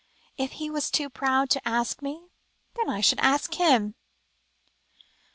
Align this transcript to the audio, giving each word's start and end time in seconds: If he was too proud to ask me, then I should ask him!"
If 0.35 0.53
he 0.53 0.71
was 0.71 0.89
too 0.89 1.11
proud 1.11 1.51
to 1.51 1.61
ask 1.67 2.01
me, 2.01 2.25
then 2.75 2.89
I 2.89 3.01
should 3.01 3.19
ask 3.19 3.53
him!" 3.53 3.93